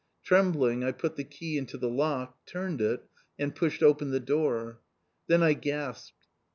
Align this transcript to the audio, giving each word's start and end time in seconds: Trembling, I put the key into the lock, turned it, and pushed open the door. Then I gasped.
Trembling, 0.23 0.83
I 0.83 0.93
put 0.93 1.15
the 1.15 1.23
key 1.23 1.59
into 1.59 1.77
the 1.77 1.87
lock, 1.87 2.43
turned 2.47 2.81
it, 2.81 3.03
and 3.37 3.53
pushed 3.53 3.83
open 3.83 4.09
the 4.09 4.19
door. 4.19 4.79
Then 5.27 5.43
I 5.43 5.53
gasped. 5.53 6.25